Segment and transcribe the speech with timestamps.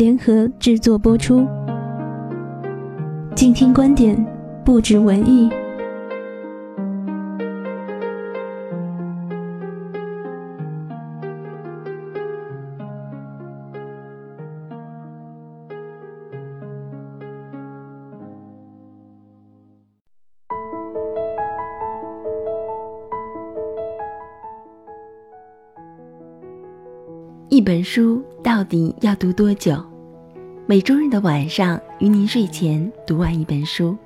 [0.00, 1.46] 联合制作播出。
[3.36, 4.16] 静听观点，
[4.64, 5.50] 不止文艺。
[27.50, 29.89] 一本书到底要读多久？
[30.70, 33.96] 每周日的晚上，与您睡前读完一本书。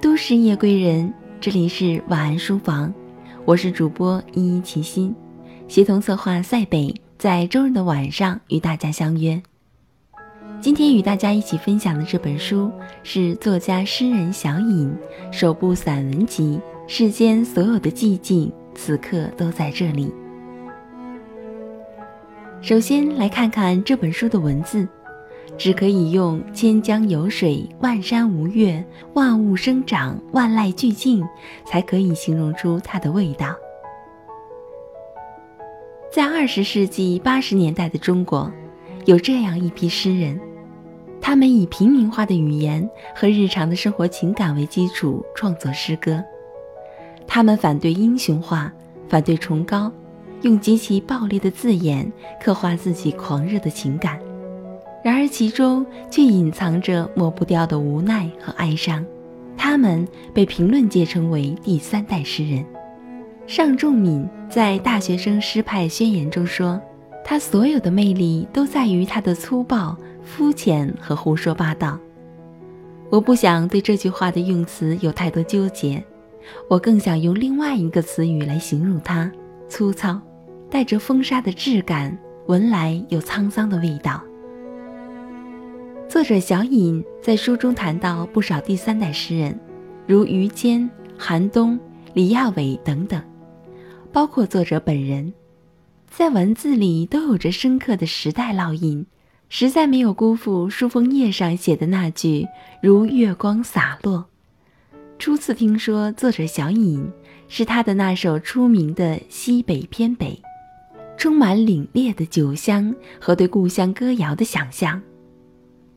[0.00, 2.94] 都市夜归人，这里是晚安书房，
[3.44, 5.12] 我是主播依依齐心，
[5.66, 9.42] 协同策划塞北，在周日的晚上与大家相约。
[10.60, 12.70] 今天与大家一起分享的这本书
[13.02, 14.94] 是作家诗人小隐
[15.32, 20.06] 首部散文集《世间所有的寂静，此刻都在这里》。
[22.60, 24.86] 首先来看看这本书的文字，
[25.58, 31.24] 只可以用“千江有水万山无月，万物生长万籁俱静”
[31.64, 33.54] 才可以形容出它的味道。
[36.10, 38.50] 在二十世纪八十年代的中国，
[39.04, 40.38] 有这样一批诗人，
[41.20, 46.22] 他们以平民化的语言和日常的生活情感为基础创作诗歌，
[47.26, 48.72] 他们反对英雄化，
[49.08, 49.92] 反对崇高。
[50.42, 52.10] 用极其暴力的字眼
[52.42, 54.18] 刻画自己狂热的情感，
[55.02, 59.04] 然而其中却隐藏着抹不掉的无奈和哀伤。
[59.56, 62.64] 他们被评论界称为第三代诗人。
[63.46, 66.80] 尚仲敏在《大学生诗派宣言》中说
[67.24, 71.98] ：“他所有的魅力都在于他的粗暴、肤浅和胡说八道。”
[73.10, 76.02] 我不想对这句话的用词有太多纠结，
[76.68, 79.30] 我更想用另外一个词语来形容他：
[79.68, 80.20] 粗糙。
[80.70, 84.22] 带着风沙的质感，闻来有沧桑的味道。
[86.12, 89.58] 作者小隐在书中谈到不少第三代诗人，
[90.06, 91.80] 如于坚、韩东、
[92.12, 93.18] 李亚伟等等，
[94.12, 95.32] 包括作者本人，
[96.10, 99.06] 在文字里都有着深刻的时代烙印，
[99.48, 102.46] 实在没有辜负书封页上写的那句
[102.82, 104.26] “如月光洒落”。
[105.18, 107.10] 初次听说作者小隐，
[107.48, 110.38] 是他的那首出名的《西北偏北》。
[111.16, 115.00] 充满凛冽的酒香和对故乡歌谣的想象，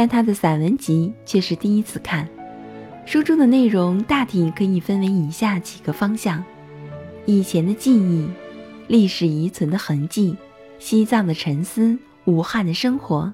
[0.00, 2.26] 但他的散文集却是第一次看。
[3.04, 6.42] 书中的内容大体可以分为以下几个方向：
[7.26, 8.26] 以前的记忆、
[8.88, 10.34] 历史遗存的痕迹、
[10.78, 13.30] 西藏的沉思、武汉的生活，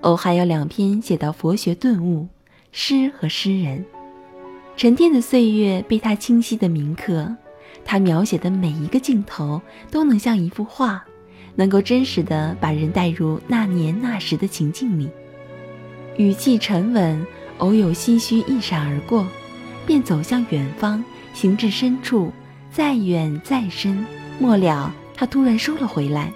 [0.00, 2.26] 哦，还有两篇写到佛学顿悟、
[2.72, 3.84] 诗和诗人。
[4.78, 7.36] 沉淀的岁月被他清晰的铭刻，
[7.84, 9.60] 他描写的每一个镜头
[9.90, 11.04] 都能像一幅画。
[11.54, 15.10] 能够真实的把人带入那年那时的情境里，
[16.18, 17.24] 语气沉稳，
[17.58, 19.24] 偶有唏嘘一闪而过，
[19.86, 21.02] 便走向远方，
[21.32, 22.32] 行至深处，
[22.72, 24.04] 再远再深，
[24.40, 26.32] 末了他突然收了回来，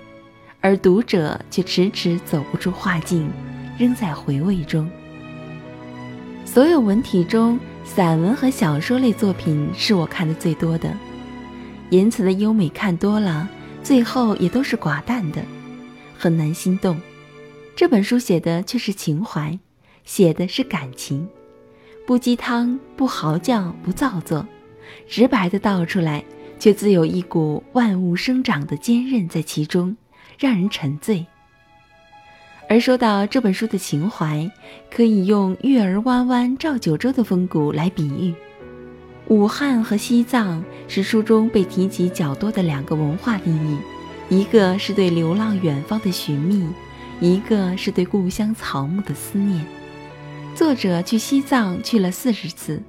[0.61, 3.29] 而读者却迟迟走不出画境，
[3.77, 4.89] 仍在回味中。
[6.45, 10.97] 所有文体中，散文和小说类作品是我看的最多的，
[11.91, 13.49] 言辞的优美看多了。
[13.83, 15.43] 最后也都是寡淡的，
[16.17, 17.01] 很难心动。
[17.75, 19.59] 这本书写的却是情怀，
[20.05, 21.29] 写的是感情，
[22.07, 24.47] 不鸡汤，不嚎叫，不造作，
[25.09, 26.25] 直白的道出来，
[26.59, 29.97] 却自有一股万物生长的坚韧在其中，
[30.39, 31.27] 让人沉醉。
[32.69, 34.51] 而说到这本书的情怀，
[34.91, 38.35] 可以用“月儿弯弯照九州”的风骨来比喻。
[39.29, 43.77] 武汉和西藏是书中被提及较多的两个文化地域，
[44.29, 46.67] 一个是对流浪远方的寻觅，
[47.21, 49.65] 一个是对故乡草木的思念。
[50.55, 52.81] 作者去西藏去了四十次，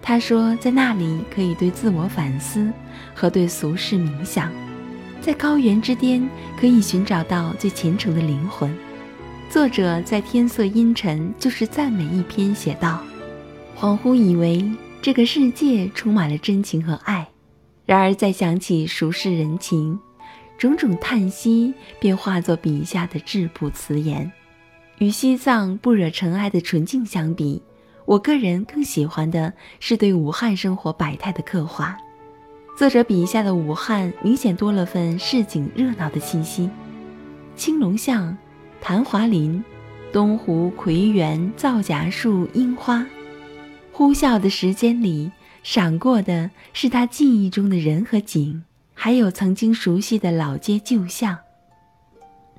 [0.00, 2.72] 他说在那里可以对自我反思
[3.14, 4.50] 和对俗世冥想，
[5.20, 6.26] 在高原之巅
[6.58, 8.74] 可以寻找到最虔诚的灵魂。
[9.50, 13.02] 作者在天色阴沉就是赞美一篇写道
[13.76, 14.64] ：“恍惚以为
[15.02, 17.28] 这个世界充满了真情和爱，
[17.84, 19.98] 然而再想起俗世人情。”
[20.56, 24.30] 种种叹息便化作笔下的质朴词言。
[25.00, 27.62] 与西藏不惹尘埃的纯净相比，
[28.04, 31.96] 我个人更喜欢的是对武汉生活百态的刻画。
[32.76, 36.68] 作者笔下的武汉明显多了份市井热闹的气息：
[37.56, 38.36] 青龙巷、
[38.78, 39.64] 昙华林、
[40.12, 43.06] 东湖葵园、皂荚树、樱花。
[43.92, 45.32] 呼啸的时间里，
[45.62, 48.62] 闪过的是他记忆中的人和景。
[48.92, 51.38] 还有曾经熟悉的老街旧巷，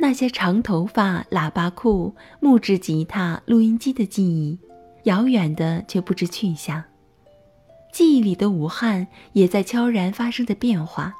[0.02, 4.58] 那些长头发、喇叭裤、木质吉他、录音机的记忆，
[5.04, 6.84] 遥远的却不知去向。
[7.94, 11.14] 记忆里的武汉也在悄然发生着变化，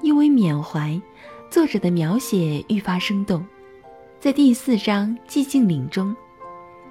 [0.00, 0.98] 因为缅怀，
[1.50, 3.44] 作者的描写愈发生动。
[4.18, 6.16] 在第四章《寂静岭》中，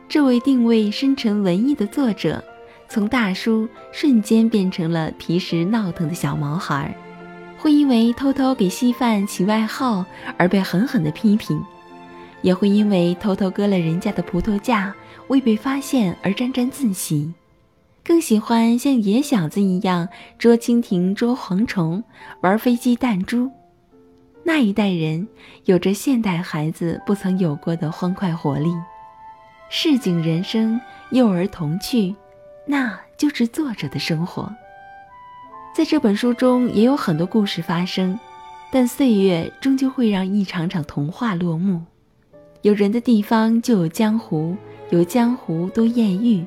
[0.08, 2.44] 这位定位深沉文艺的作者，
[2.88, 7.09] 从大叔瞬间变成了皮实闹腾的小毛孩儿。
[7.60, 10.06] 会因为偷偷给稀饭起外号
[10.38, 11.62] 而被狠狠的批评，
[12.42, 14.96] 也会因为偷偷割了人家的葡萄架
[15.28, 17.34] 未被发现而沾沾自喜，
[18.04, 20.08] 更喜欢像野小子一样
[20.38, 22.02] 捉蜻蜓、捉蝗虫、
[22.42, 23.52] 玩飞机弹珠。
[24.44, 25.28] 那一代人
[25.66, 28.74] 有着现代孩子不曾有过的欢快活力，
[29.70, 30.80] 市井人生，
[31.12, 32.16] 幼儿童趣，
[32.66, 34.50] 那就是作者的生活。
[35.80, 38.20] 在这本书中也有很多故事发生，
[38.70, 41.82] 但岁月终究会让一场场童话落幕。
[42.64, 44.58] 有人的地方就有江湖，
[44.90, 46.46] 有江湖多艳遇。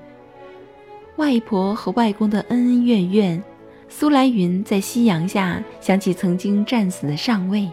[1.17, 3.43] 外婆和外公的恩恩怨怨，
[3.88, 7.73] 苏来云在夕阳下想起曾经战死的上尉，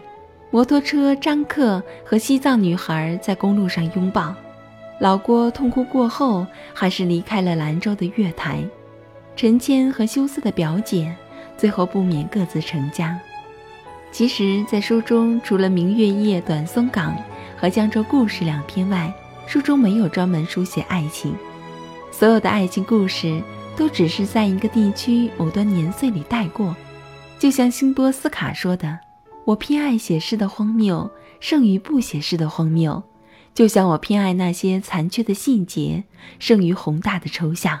[0.50, 4.34] 摩托车张克和西藏女孩在公路上拥抱，
[4.98, 8.64] 老郭痛哭过后还是离开了兰州的月台，
[9.36, 11.14] 陈谦和羞涩的表姐。
[11.60, 13.20] 最后不免各自成家。
[14.10, 17.14] 其实，在书中除了《明月夜》《短松港》
[17.60, 19.12] 和《江州故事》两篇外，
[19.46, 21.34] 书中没有专门书写爱情。
[22.10, 23.42] 所有的爱情故事
[23.76, 26.74] 都只是在一个地区某段年岁里带过。
[27.38, 28.98] 就像辛波斯卡说的
[29.44, 31.10] ：“我偏爱写诗的荒谬，
[31.40, 33.02] 胜于不写诗的荒谬；
[33.54, 36.04] 就像我偏爱那些残缺的细节，
[36.38, 37.78] 胜于宏大的抽象。”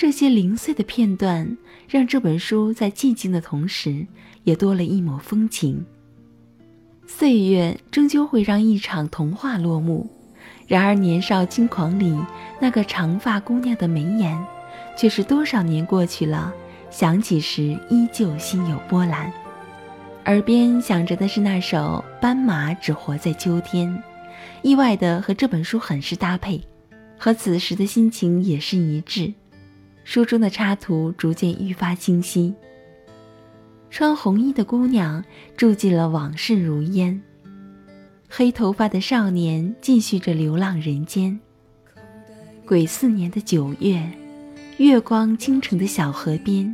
[0.00, 4.06] 这些零碎的片段，让这本书在寂静的同时，
[4.44, 5.84] 也多了一抹风情。
[7.06, 10.08] 岁月终究会让一场童话落幕，
[10.66, 12.18] 然而年少轻狂里
[12.58, 14.42] 那个长发姑娘的眉眼，
[14.96, 16.50] 却是多少年过去了，
[16.90, 19.30] 想起时依旧心有波澜。
[20.24, 23.94] 耳边响着的是那首《斑马只活在秋天》，
[24.62, 26.58] 意外的和这本书很是搭配，
[27.18, 29.34] 和此时的心情也是一致。
[30.04, 32.54] 书中的插图逐渐愈发清晰。
[33.90, 35.24] 穿红衣的姑娘
[35.56, 37.20] 住进了往事如烟，
[38.28, 41.38] 黑头发的少年继续着流浪人间。
[42.64, 44.00] 癸巳年的九月，
[44.76, 46.72] 月光倾城的小河边；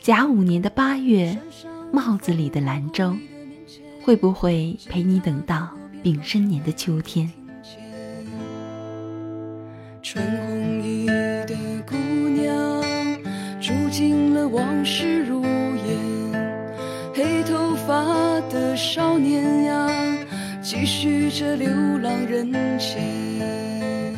[0.00, 1.36] 甲午年的八月，
[1.90, 3.12] 帽子里的兰州，
[4.00, 5.68] 会不会陪你等到
[6.00, 7.28] 丙申年的秋天？
[10.00, 10.24] 春
[18.50, 19.88] 的少年呀，
[20.60, 21.68] 继续着流
[22.02, 24.14] 浪人间。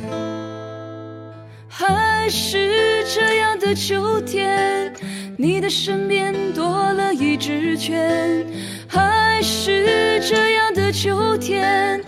[1.69, 4.93] 还是这样的秋天，
[5.37, 8.47] 你的身边多了一只圈。
[8.89, 12.03] 还是这样的秋天，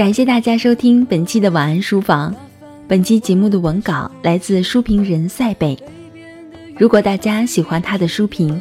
[0.00, 2.34] 感谢大家收听本期的晚安书房。
[2.88, 5.78] 本期节目的文稿来自书评人塞北。
[6.78, 8.58] 如果大家喜欢他的书评，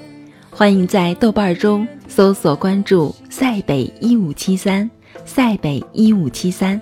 [0.49, 4.91] 欢迎在豆瓣中搜索关注“塞北一五七三”，
[5.23, 6.81] 塞北一五七三。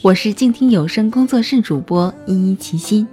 [0.00, 3.06] 我是静听有声工作室主播依依齐心。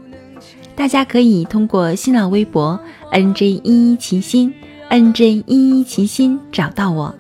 [0.77, 2.79] 大家可以通过新浪微博
[3.12, 4.53] “n j 一一齐心
[4.88, 7.13] ”，“n j 一一齐心”找到我。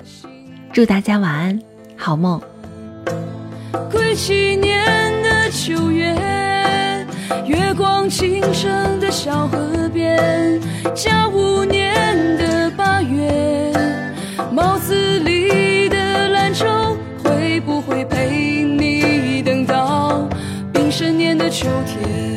[0.71, 1.59] 祝大家晚安，
[1.97, 2.41] 好梦。
[4.15, 4.85] 七年
[5.23, 6.15] 的九月，
[7.45, 10.61] 月光倾城的小河边，
[10.93, 13.73] 加五年的八月，
[14.51, 20.29] 帽子里的兰州会不会陪你等到
[20.71, 22.32] 丙申年的秋天？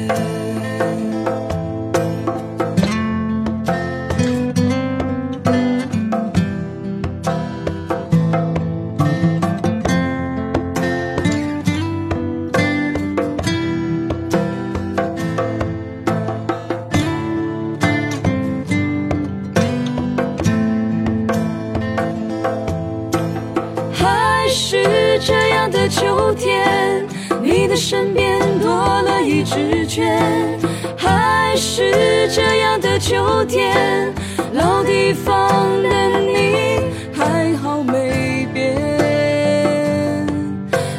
[30.96, 34.12] 还是这样的秋天，
[34.52, 36.80] 老地方的你
[37.14, 40.26] 还好没变，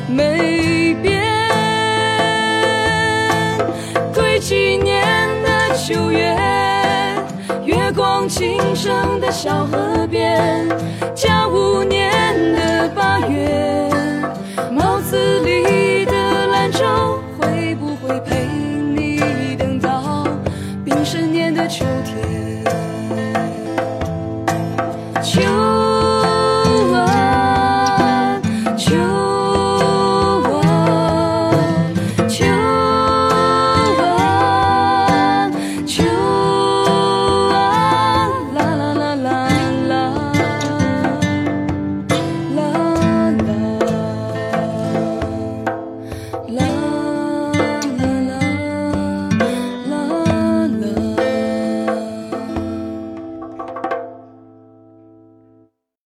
[0.07, 1.21] 没变。
[4.13, 6.35] 归几年的秋月，
[7.65, 10.67] 月光倾城的小河边，
[11.13, 11.47] 加